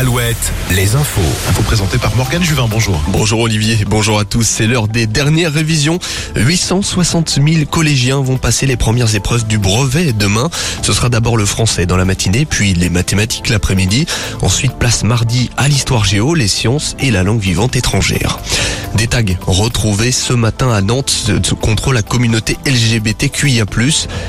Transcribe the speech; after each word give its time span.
Alouette, 0.00 0.50
les 0.70 0.94
infos. 0.96 1.20
Info 1.50 1.62
présenté 1.62 1.98
par 1.98 2.16
Morgane 2.16 2.42
Juvin, 2.42 2.66
bonjour. 2.70 3.04
Bonjour 3.08 3.40
Olivier, 3.40 3.84
bonjour 3.86 4.18
à 4.18 4.24
tous. 4.24 4.44
C'est 4.44 4.66
l'heure 4.66 4.88
des 4.88 5.06
dernières 5.06 5.52
révisions. 5.52 5.98
860 6.36 7.38
000 7.46 7.66
collégiens 7.66 8.22
vont 8.22 8.38
passer 8.38 8.64
les 8.64 8.78
premières 8.78 9.14
épreuves 9.14 9.46
du 9.46 9.58
brevet 9.58 10.14
demain. 10.14 10.48
Ce 10.80 10.94
sera 10.94 11.10
d'abord 11.10 11.36
le 11.36 11.44
français 11.44 11.84
dans 11.84 11.98
la 11.98 12.06
matinée, 12.06 12.46
puis 12.46 12.72
les 12.72 12.88
mathématiques 12.88 13.50
l'après-midi. 13.50 14.06
Ensuite, 14.40 14.72
place 14.72 15.04
mardi 15.04 15.50
à 15.58 15.68
l'histoire 15.68 16.06
géo, 16.06 16.34
les 16.34 16.48
sciences 16.48 16.96
et 16.98 17.10
la 17.10 17.22
langue 17.22 17.42
vivante 17.42 17.76
étrangère. 17.76 18.38
Des 18.94 19.06
tags 19.06 19.20
retrouvés 19.46 20.12
ce 20.12 20.32
matin 20.32 20.72
à 20.72 20.80
Nantes 20.80 21.30
contre 21.60 21.92
la 21.92 22.02
communauté 22.02 22.56
LGBTQIA+. 22.64 23.66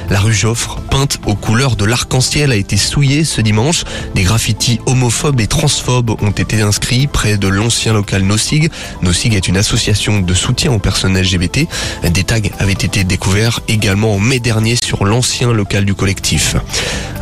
La 0.10 0.20
rue 0.20 0.34
Joffre, 0.34 0.82
peinte 0.90 1.20
aux 1.26 1.36
couleurs 1.36 1.78
de 1.78 1.86
l'arc-en-ciel, 1.86 2.52
a 2.52 2.56
été 2.56 2.76
souillée 2.78 3.24
ce 3.24 3.40
dimanche. 3.40 3.86
Des 4.16 4.24
graffitis 4.24 4.80
homophobes 4.86 5.40
et 5.40 5.48
transphobes 5.62 6.20
ont 6.24 6.32
été 6.32 6.60
inscrits 6.64 7.06
près 7.06 7.38
de 7.38 7.48
l'ancien 7.48 7.94
local 7.94 8.24
Nosig. 8.24 8.72
Nosig 9.04 9.36
est 9.36 9.48
une 9.48 9.58
association 9.58 10.20
de 10.20 10.34
soutien 10.34 10.72
aux 10.72 10.80
personnes 10.80 11.16
LGBT. 11.16 11.68
Des 12.04 12.24
tags 12.24 12.40
avaient 12.58 12.72
été 12.72 13.04
découverts 13.04 13.60
également 13.68 14.16
en 14.16 14.20
mai 14.20 14.40
dernier 14.40 14.76
sur 14.76 15.06
l'ancien 15.06 15.54
local 15.54 15.86
du 15.86 15.94
collectif. 15.94 16.56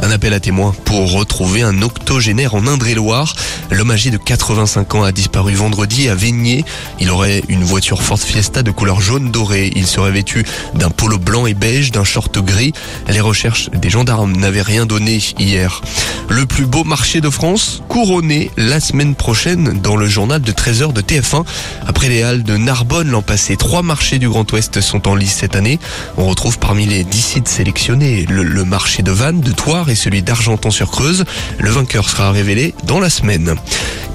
Un 0.01 0.11
appel 0.11 0.31
à 0.33 0.39
témoins 0.39 0.73
pour 0.85 1.11
retrouver 1.39 1.61
un 1.61 1.81
octogénaire 1.81 2.53
en 2.53 2.67
Indre-et-Loire. 2.67 3.33
L'homme 3.71 3.91
âgé 3.91 4.11
de 4.11 4.17
85 4.17 4.95
ans 4.95 5.03
a 5.03 5.13
disparu 5.13 5.53
vendredi 5.53 6.09
à 6.09 6.15
Veigné. 6.15 6.65
Il 6.99 7.09
aurait 7.09 7.43
une 7.47 7.63
voiture 7.63 8.03
Ford 8.03 8.19
Fiesta 8.19 8.61
de 8.61 8.71
couleur 8.71 8.99
jaune 8.99 9.31
doré. 9.31 9.71
Il 9.73 9.87
serait 9.87 10.11
vêtu 10.11 10.45
d'un 10.73 10.89
polo 10.89 11.17
blanc 11.17 11.45
et 11.45 11.53
beige, 11.53 11.93
d'un 11.93 12.03
short 12.03 12.39
gris. 12.39 12.73
Les 13.07 13.21
recherches 13.21 13.69
des 13.69 13.89
gendarmes 13.89 14.35
n'avaient 14.35 14.61
rien 14.61 14.85
donné 14.85 15.21
hier. 15.39 15.81
Le 16.27 16.45
plus 16.45 16.65
beau 16.65 16.83
marché 16.83 17.21
de 17.21 17.29
France, 17.29 17.83
couronné 17.87 18.51
la 18.57 18.81
semaine 18.81 19.15
prochaine 19.15 19.79
dans 19.81 19.95
le 19.95 20.07
journal 20.07 20.41
de 20.41 20.51
13h 20.51 20.91
de 20.91 21.01
TF1. 21.01 21.45
Après 21.87 22.09
les 22.09 22.21
halles 22.21 22.43
de 22.43 22.57
Narbonne 22.57 23.09
l'an 23.09 23.21
passé, 23.21 23.55
trois 23.55 23.81
marchés 23.81 24.19
du 24.19 24.27
Grand 24.27 24.51
Ouest 24.51 24.81
sont 24.81 25.07
en 25.07 25.15
lice 25.15 25.37
cette 25.39 25.55
année. 25.55 25.79
On 26.17 26.27
retrouve 26.27 26.59
parmi 26.59 26.85
les 26.85 27.05
10 27.05 27.21
sites 27.21 27.47
sélectionnés 27.47 28.25
le, 28.29 28.65
marché 28.65 29.03
de 29.03 29.11
Vannes, 29.11 29.39
de 29.39 29.51
Thouars 29.53 29.89
et 29.89 29.95
celui 29.95 30.21
d'Argenton-sur-Creuse. 30.21 31.23
Le 31.57 31.69
vainqueur 31.69 32.09
sera 32.09 32.31
révélé 32.31 32.73
dans 32.85 32.99
la 32.99 33.09
semaine. 33.09 33.55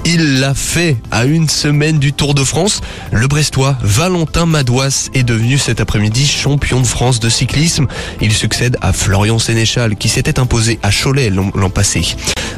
Il 0.07 0.39
l'a 0.39 0.53
fait 0.53 0.97
à 1.09 1.25
une 1.25 1.49
semaine 1.49 1.97
du 1.97 2.13
Tour 2.13 2.35
de 2.35 2.43
France. 2.43 2.81
Le 3.11 3.27
Brestois 3.27 3.75
Valentin 3.81 4.45
Madouas 4.45 5.09
est 5.15 5.23
devenu 5.23 5.57
cet 5.57 5.81
après-midi 5.81 6.27
champion 6.27 6.79
de 6.79 6.85
France 6.85 7.19
de 7.19 7.27
cyclisme. 7.27 7.87
Il 8.21 8.31
succède 8.31 8.77
à 8.81 8.93
Florian 8.93 9.39
Sénéchal 9.39 9.95
qui 9.95 10.09
s'était 10.09 10.39
imposé 10.39 10.79
à 10.83 10.91
Cholet 10.91 11.31
l'an 11.31 11.69
passé. 11.71 12.15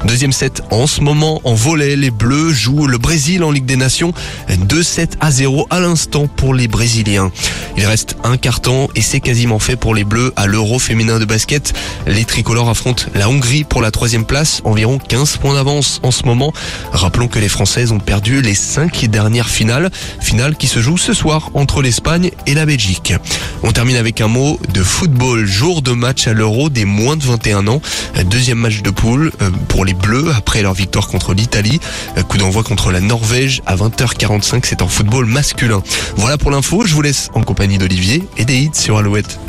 Deuxième 0.08 0.32
set 0.32 0.62
en 0.72 0.88
ce 0.88 1.02
moment 1.02 1.42
en 1.44 1.54
volet. 1.54 1.98
Les 1.98 2.12
Bleus 2.12 2.54
jouent 2.54 2.88
le 2.88 2.98
Brésil 2.98 3.44
en 3.44 3.52
Ligue 3.52 3.66
des 3.66 3.76
Nations. 3.76 4.14
2-7 4.50 5.16
à 5.20 5.32
0 5.32 5.68
à 5.70 5.82
l'instant 5.82 6.28
pour 6.28 6.54
les 6.54 6.70
Brésiliens. 6.70 7.30
Il 7.76 7.86
reste 7.86 8.16
un 8.24 8.38
carton 8.38 8.88
et 8.96 9.02
c'est 9.02 9.20
quasiment 9.20 9.60
fait 9.60 9.76
pour 9.76 9.94
les 9.94 10.06
Bleus 10.06 10.32
à 10.38 10.48
l'Euro 10.48 10.80
féminin 10.80 11.20
de 11.20 11.26
basket. 11.26 11.74
Les 12.08 12.24
tricolores 12.24 12.70
affrontent 12.70 13.04
la 13.16 13.30
Hongrie 13.30 13.66
pour 13.66 13.82
la 13.82 13.92
troisième 13.92 14.24
place. 14.24 14.62
Environ 14.64 14.98
15 14.98 15.38
points 15.38 15.56
d'avance 15.56 16.00
en 16.04 16.12
ce 16.12 16.24
moment. 16.24 16.54
Rappelons 16.94 17.28
que 17.28 17.40
les 17.40 17.50
Françaises 17.50 17.92
ont 17.92 18.00
perdu 18.00 18.42
les 18.42 18.56
cinq 18.56 19.06
dernières 19.10 19.50
finales. 19.50 19.92
Finales 20.22 20.56
qui 20.56 20.68
se 20.68 20.80
jouent 20.80 20.98
ce 20.98 21.14
soir 21.14 21.52
entre 21.54 21.82
l'Espagne 21.82 22.32
et 22.46 22.54
la 22.54 22.66
Belgique. 22.66 23.14
On 23.62 23.74
termine 23.74 23.98
avec 23.98 24.22
un 24.22 24.30
mot 24.30 24.58
de 24.74 24.84
football. 24.84 25.46
Jour 25.46 25.82
de 25.82 25.92
match 25.92 26.28
à 26.28 26.34
l'Euro 26.34 26.70
des 26.70 26.86
moins 26.86 27.18
de 27.18 27.24
21 27.24 27.68
ans. 27.68 27.82
Deuxième 28.26 28.60
match 28.60 28.82
de 28.82 28.90
poule 28.90 29.34
pour 29.68 29.84
les 29.84 29.97
Bleus 29.98 30.32
après 30.36 30.62
leur 30.62 30.74
victoire 30.74 31.08
contre 31.08 31.34
l'Italie. 31.34 31.80
Coup 32.28 32.38
d'envoi 32.38 32.64
contre 32.64 32.92
la 32.92 33.02
Norvège 33.02 33.62
à 33.66 33.76
20h45. 33.76 34.62
C'est 34.64 34.82
en 34.82 34.88
football 34.88 35.26
masculin. 35.26 35.82
Voilà 36.16 36.38
pour 36.38 36.52
l'info. 36.52 36.84
Je 36.86 36.94
vous 36.94 37.02
laisse 37.02 37.30
en 37.34 37.44
compagnie 37.44 37.78
d'Olivier 37.78 38.24
et 38.38 38.46
des 38.46 38.58
hits 38.58 38.72
sur 38.74 38.98
Alouette. 38.98 39.40